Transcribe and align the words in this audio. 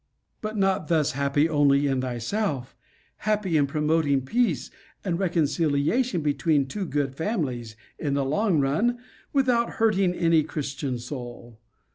But 0.41 0.57
not 0.57 0.87
thus 0.87 1.11
happy 1.11 1.47
only 1.47 1.85
in 1.85 2.01
thyself: 2.01 2.75
happy 3.17 3.55
in 3.55 3.67
promoting 3.67 4.25
peace 4.25 4.71
and 5.05 5.19
reconciliation 5.19 6.21
between 6.21 6.65
two 6.65 6.87
good 6.87 7.13
families, 7.13 7.75
in 7.99 8.15
the 8.15 8.25
long 8.25 8.59
run, 8.59 8.97
without 9.31 9.73
hurting 9.73 10.15
any 10.15 10.41
christian 10.41 10.97
soul. 10.97 11.59